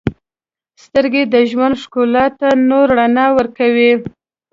•سترګې 0.83 1.23
د 1.33 1.35
ژوند 1.49 1.79
ښکلا 1.83 2.25
ته 2.39 2.47
نور 2.69 2.87
رڼا 2.97 3.27
ورکوي. 3.37 3.91